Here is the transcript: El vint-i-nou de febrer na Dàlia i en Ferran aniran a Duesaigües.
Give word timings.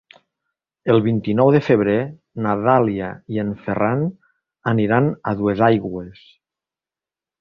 El 0.93 1.01
vint-i-nou 1.07 1.51
de 1.55 1.59
febrer 1.65 1.97
na 2.45 2.55
Dàlia 2.67 3.09
i 3.35 3.39
en 3.43 3.53
Ferran 3.67 4.01
aniran 4.73 5.11
a 5.33 5.35
Duesaigües. 5.43 6.25